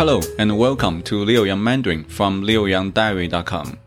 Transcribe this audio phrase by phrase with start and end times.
[0.00, 3.78] Hello and welcome to Liu Yang Mandarin from liuyangdiary.com.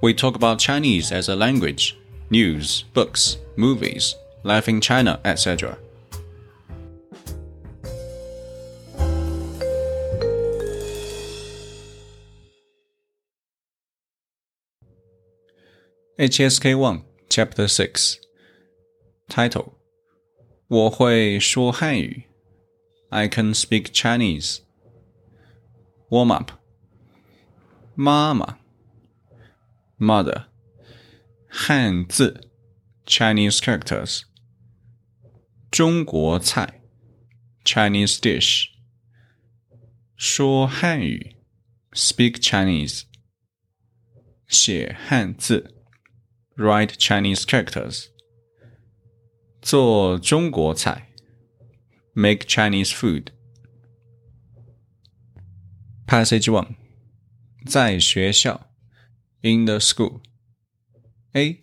[0.00, 1.98] We talk about Chinese as a language,
[2.30, 5.78] news, books, movies, life in China, etc.
[16.18, 18.16] HSK 1 Chapter 6
[19.28, 19.74] Title
[20.66, 22.24] 我会说汉语
[23.10, 24.58] I can speak Chinese
[26.12, 26.52] Warm up
[27.94, 28.58] 妈妈
[29.98, 30.46] Mother
[31.48, 32.50] 汉字
[33.04, 34.22] Chinese characters
[35.70, 36.80] 中国菜
[37.64, 38.66] Chinese dish
[40.16, 41.36] 说汉语
[41.92, 43.02] Speak Chinese
[44.48, 45.74] 写汉字
[46.58, 48.08] write Chinese characters.
[49.62, 51.08] 做中国菜
[52.14, 53.30] make Chinese food.
[56.12, 56.74] Passage 1
[57.66, 58.70] 在学校
[59.42, 60.22] in the school.
[61.32, 61.60] A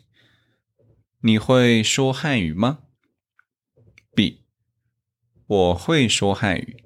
[1.21, 2.83] 你会说汉语吗？
[4.13, 4.45] B
[5.47, 6.83] 我会说汉语。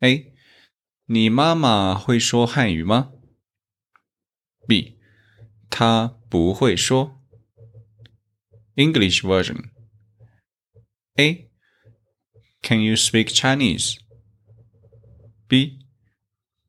[0.00, 0.34] A
[1.06, 3.12] 你妈妈会说汉语吗？
[4.66, 4.98] B
[5.68, 7.20] 她不会说。
[8.76, 9.70] English version.
[11.16, 11.50] A.
[12.62, 13.98] Can you speak Chinese?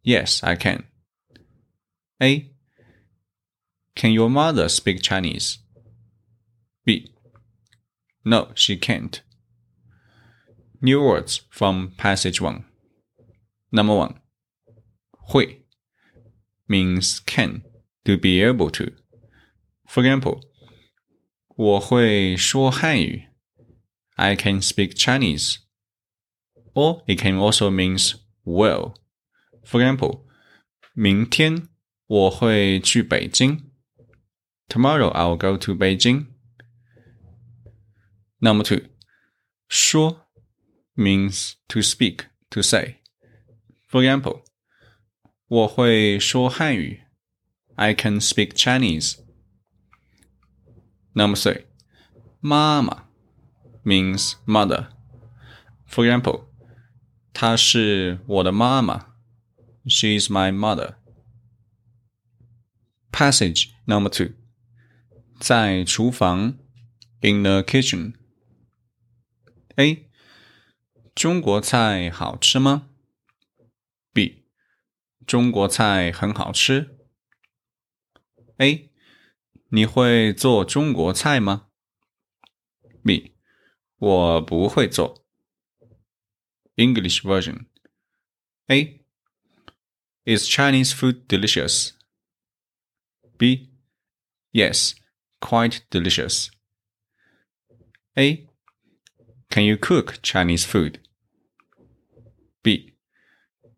[0.03, 0.11] B.
[0.11, 0.85] Yes, I can.
[2.21, 2.51] A.
[3.95, 5.59] Can your mother speak Chinese?
[6.85, 7.13] B.
[8.25, 9.21] No, she can't.
[10.81, 12.63] New words from passage 1.
[13.71, 14.19] Number 1.
[15.27, 15.65] 会
[16.67, 17.63] means can,
[18.05, 18.91] to be able to.
[19.87, 20.41] For example,
[21.55, 23.27] 我会说汉语
[24.15, 25.57] I can speak Chinese.
[26.73, 28.93] Or it can also means well.
[29.63, 30.25] For example,
[30.93, 31.67] 明天
[32.07, 33.69] 我会去北京
[34.67, 36.27] Tomorrow I'll go to Beijing.
[38.39, 38.87] Number two,
[39.67, 40.27] 说
[40.95, 42.97] means to speak, to say.
[43.87, 44.43] For example,
[45.47, 47.01] 我会说汉语
[47.75, 49.17] I can speak Chinese.
[51.13, 51.65] Number three,
[52.39, 53.07] mama
[53.83, 54.89] means mother.
[55.87, 56.45] For example,
[57.33, 59.07] 她是我的妈妈.
[59.87, 60.95] She is my mother.
[63.11, 64.33] Passage number two.
[65.39, 66.57] 在厨房
[67.21, 68.13] in the kitchen.
[69.75, 70.09] A.
[71.15, 72.89] 中国菜好吃吗？
[74.13, 74.45] B.
[75.25, 76.97] 中国菜很好吃。
[78.57, 78.91] A.
[79.69, 81.67] 你会做中国菜吗？
[83.03, 83.35] B，
[83.97, 85.25] 我不会做。
[86.75, 87.67] English version
[88.67, 89.02] A.
[90.25, 91.93] Is Chinese food delicious?
[93.37, 93.69] B.
[94.51, 94.95] Yes,
[95.41, 96.51] quite delicious.
[98.17, 98.45] A.
[99.49, 100.99] Can you cook Chinese food?
[102.63, 102.93] B.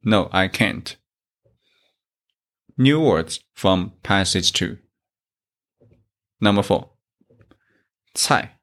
[0.03, 0.97] No, I can't.
[2.77, 4.77] New words from passage 2.
[6.41, 6.89] Number four,
[8.15, 8.53] 菜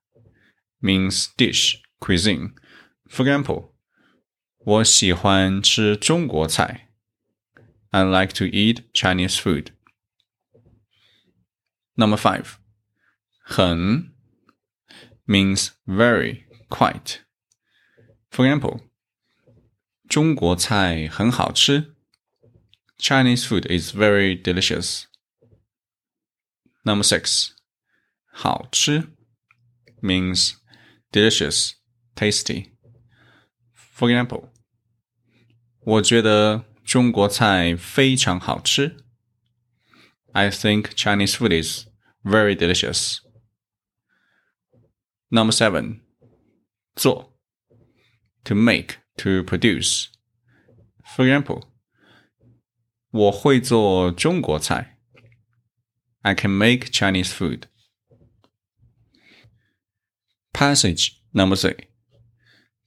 [0.83, 2.55] means dish, cuisine.
[3.09, 3.73] For example,
[4.59, 6.89] 我喜欢吃中国菜.
[7.93, 9.73] I like to eat Chinese food.
[11.97, 12.59] Number five,
[13.49, 14.13] 很
[15.27, 17.21] means very, quite.
[18.31, 18.81] For example,
[20.09, 21.95] 中国菜很好吃.
[22.99, 25.05] Chinese food is very delicious.
[26.85, 27.51] Number six,
[28.33, 29.09] 好吃
[30.01, 30.55] means
[31.13, 31.73] delicious,
[32.15, 32.73] tasty.
[33.75, 34.51] For example,
[35.81, 39.05] 我觉得 中国菜非常好吃。
[40.33, 41.87] I think Chinese food is
[42.23, 43.19] very delicious.
[45.31, 46.01] Number seven,
[46.95, 47.39] 做
[48.45, 50.07] to make, to produce.
[51.05, 51.65] For example,
[53.11, 54.99] 我会做中国菜。
[56.23, 57.65] I can make Chinese food.
[60.53, 61.89] Passage number three，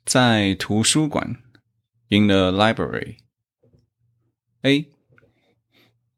[0.06, 1.42] 在图书馆，
[2.10, 3.20] in the library。
[4.67, 4.91] A，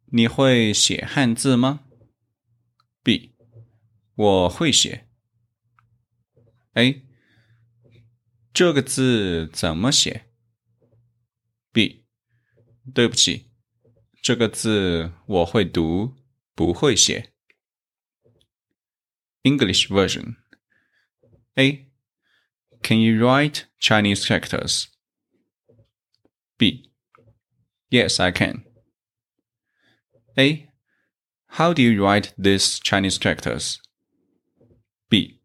[0.06, 1.84] 你会写汉字吗
[3.02, 3.34] ？B，
[4.14, 5.06] 我会写。
[6.72, 7.06] A，
[8.54, 10.30] 这个字怎么写
[11.72, 12.06] ？B，
[12.94, 13.50] 对不起，
[14.22, 16.16] 这个字我会读，
[16.54, 17.34] 不会写。
[19.42, 20.36] English version。
[21.56, 21.90] A.
[22.82, 24.86] Can you write Chinese characters?
[26.56, 26.87] B.
[27.89, 28.63] Yes, I can.
[30.37, 30.67] A.
[31.47, 33.79] How do you write these Chinese characters?
[35.09, 35.39] B.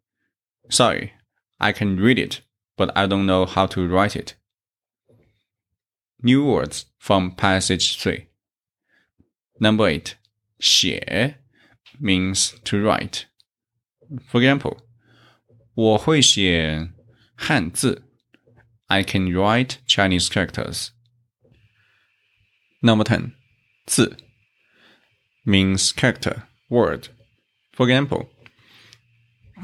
[0.70, 1.12] Sorry,
[1.60, 2.40] I can read it,
[2.76, 4.34] but I don't know how to write it.
[6.22, 8.26] New words from passage 3.
[9.60, 10.16] Number 8.
[10.60, 11.34] 写
[12.00, 13.26] means to write.
[14.26, 14.78] For example,
[15.74, 16.90] 我会写
[17.36, 18.02] 汉字
[18.86, 20.88] I can write Chinese characters.
[22.82, 23.34] Number 10.
[23.86, 24.16] 字
[25.44, 27.08] means character, word.
[27.72, 28.28] For example,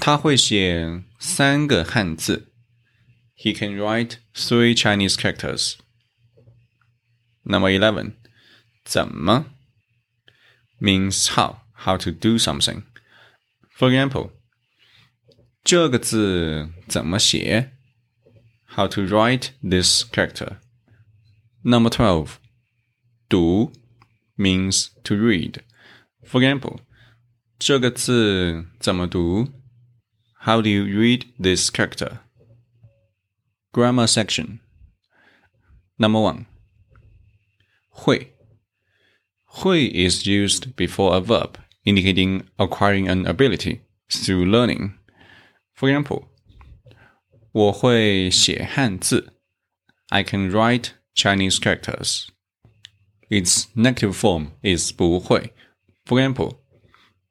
[0.00, 2.50] 他会写三个汉字
[3.36, 5.76] He can write three Chinese characters.
[7.42, 8.14] Number 11.
[8.84, 9.46] 怎么
[10.80, 12.84] means how, how to do something.
[13.76, 14.30] For example,
[15.62, 17.72] 这个字怎么写
[18.76, 20.58] How to write this character.
[21.62, 22.38] Number 12.
[23.28, 23.72] 读
[24.36, 25.60] means to read.
[26.22, 26.80] For example,
[27.58, 29.48] 这个字怎么读
[30.44, 32.18] How do you read this character?
[33.72, 34.60] Grammar section.
[35.96, 36.46] Number 1.
[37.88, 38.32] 会
[39.62, 43.80] Hui is used before a verb, indicating acquiring an ability
[44.10, 44.94] through learning.
[45.74, 46.28] For example,
[47.52, 49.32] 我会写汉字.
[50.08, 52.26] I can write Chinese characters.
[53.28, 55.52] Its negative form is 不会.
[56.04, 56.58] For example,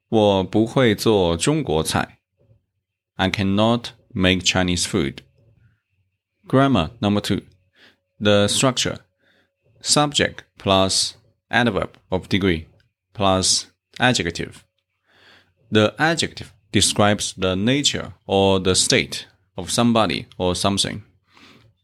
[0.10, 2.20] 我不会做中国菜.
[3.16, 5.20] I cannot make Chinese food.
[6.48, 7.44] Grammar number two.
[8.20, 9.00] The structure.
[9.82, 11.14] Subject plus
[11.50, 12.66] adverb of degree
[13.14, 13.66] plus
[14.00, 14.64] adjective.
[15.72, 21.04] The adjective describes the nature or the state of somebody or something,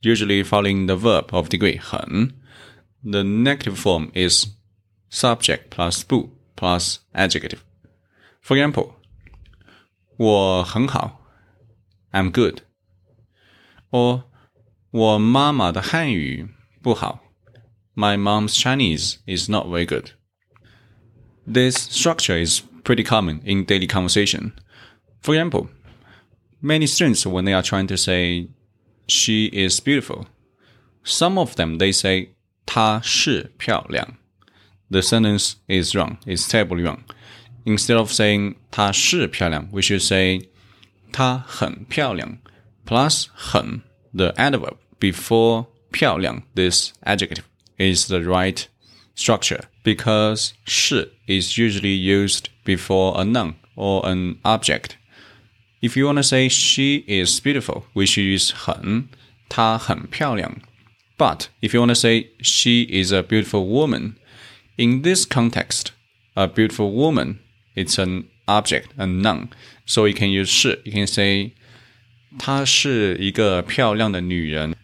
[0.01, 2.34] usually following the verb of degree 很.
[3.04, 4.48] The negative form is
[5.10, 7.60] subject plus 不 plus adjective.
[8.42, 8.96] For example,
[10.18, 11.22] 我很好
[12.12, 12.60] I'm good.
[13.92, 14.24] Or
[14.92, 16.50] 我妈妈的汉语
[16.81, 17.22] 不好
[18.00, 20.12] my mom's Chinese is not very good.
[21.46, 24.54] This structure is pretty common in daily conversation.
[25.22, 25.69] For example,
[26.62, 28.48] many students, when they are trying to say,
[29.07, 30.28] she is beautiful,
[31.04, 32.30] some of them, they say,
[32.66, 34.18] 她是漂亮.
[34.90, 37.00] The sentence is wrong, it's terribly wrong.
[37.66, 40.50] Instead of saying 她是漂亮, we should say
[41.12, 42.40] 她很漂亮
[42.86, 43.81] plus 很
[44.13, 47.44] the adverb before 漂亮 this adjective
[47.78, 48.68] is the right
[49.16, 54.98] structure because 是 is usually used before a noun or an object.
[55.81, 59.10] If you want to say she is beautiful, we should use 很,
[59.48, 60.62] 她很漂亮.
[61.18, 64.16] But if you want to say she is a beautiful woman,
[64.78, 65.92] in this context,
[66.36, 67.40] a beautiful woman,
[67.75, 69.50] it's an object, a noun.
[69.86, 71.51] So you can use 是, you can say
[72.38, 74.75] 她是一个漂亮的女人.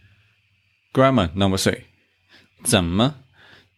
[0.94, 1.82] Grammar number three.
[2.64, 3.16] 怎么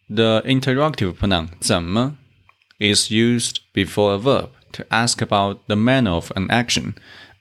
[0.08, 2.16] the interrogative pronoun 怎么
[2.78, 6.94] is used before a verb to ask about the manner of an action,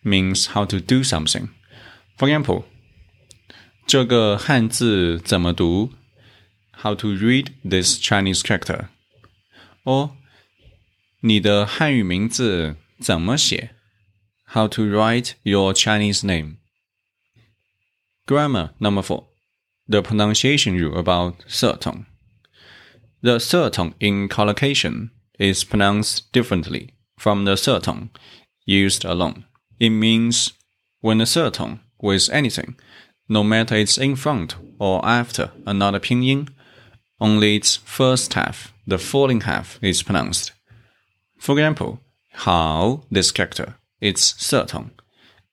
[0.04, 1.50] means how to do something.
[2.18, 2.66] For example,
[3.87, 5.93] 这个汉字怎么读
[6.73, 8.89] ？How to read this Chinese character？
[9.85, 10.17] 哦，
[11.21, 13.75] 你的汉语名字怎么写
[14.47, 16.57] ？How to write your Chinese name?
[18.27, 19.27] Grammar number four.
[19.89, 22.07] The pronunciation rule about third tone.
[23.21, 28.11] The third tone in collocation is pronounced differently from the third tone
[28.65, 29.45] used alone.
[29.79, 30.53] It means
[31.01, 32.77] when the third tone with anything
[33.33, 36.49] no matter it's in front or after another pinyin,
[37.19, 40.53] only its first half, the falling half, is pronounced.
[41.39, 42.01] For example,
[42.33, 44.91] how this character, it's third tone,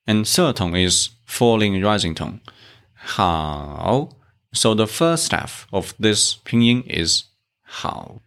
[0.06, 2.42] and third tone is falling rising tone.
[2.94, 4.10] How,
[4.54, 7.24] so the first half of this pinyin is
[7.64, 8.22] how.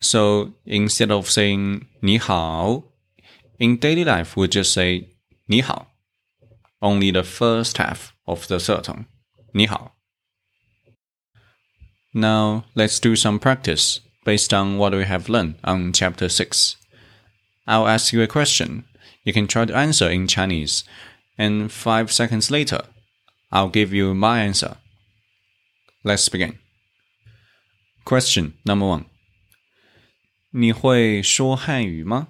[0.00, 2.84] So instead of saying ni hao,
[3.58, 5.08] in daily life we just say
[5.48, 5.86] ni hao.
[6.80, 9.06] Only the first half of the third tone.
[9.52, 9.96] 你好.
[12.12, 16.76] Now let's do some practice based on what we have learned on chapter 6.
[17.66, 18.84] I'll ask you a question.
[19.24, 20.84] You can try to answer in Chinese,
[21.36, 22.84] and five seconds later,
[23.50, 24.76] I'll give you my answer.
[26.04, 26.58] Let's begin.
[28.04, 29.06] Question number one.
[30.50, 32.28] 你会说汉语吗？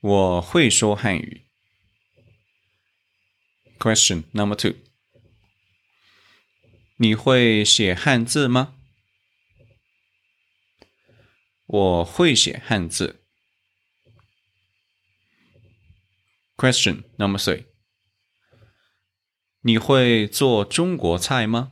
[0.00, 1.45] 我会说汉语。
[3.79, 4.75] Question number two.
[6.97, 8.75] 你会写汉字吗？
[11.65, 13.25] 我会写汉字。
[16.55, 17.65] Question number three。
[19.61, 21.71] 你会做中国菜吗？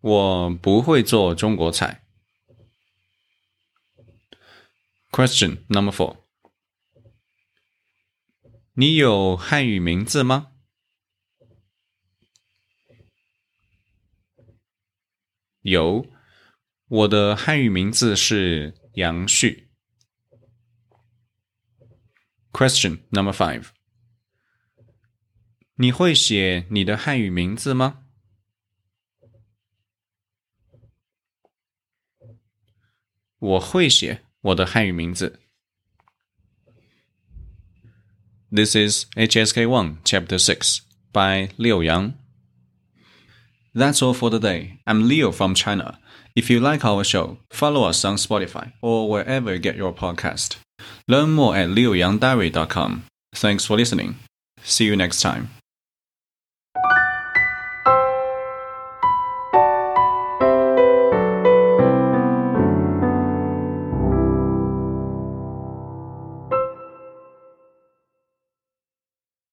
[0.00, 2.04] 我不会做中国菜。
[5.10, 6.21] Question number four。
[8.75, 10.53] 你有汉语名字吗？
[15.61, 16.07] 有，
[16.87, 19.69] 我的汉语名字是杨旭。
[22.51, 23.67] Question number five。
[25.75, 28.07] 你会写你的汉语名字吗？
[33.37, 35.42] 我会写我的汉语名字。
[38.55, 40.81] This is HSK 1, Chapter 6
[41.11, 42.13] by Liu Yang.
[43.73, 44.79] That's all for today.
[44.85, 45.97] I'm Leo from China.
[46.35, 50.57] If you like our show, follow us on Spotify or wherever you get your podcast.
[51.07, 53.05] Learn more at liuyangdiary.com.
[53.33, 54.17] Thanks for listening.
[54.61, 55.49] See you next time.